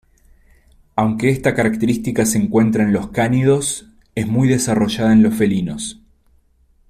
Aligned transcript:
Aunque 0.95 1.29
esta 1.29 1.53
característica 1.53 2.25
se 2.25 2.39
encuentra 2.39 2.81
en 2.81 2.91
los 2.91 3.11
cánidos, 3.11 3.85
es 4.15 4.25
muy 4.25 4.47
desarrollada 4.47 5.13
en 5.13 5.21
los 5.21 5.35
felinos. 5.35 5.99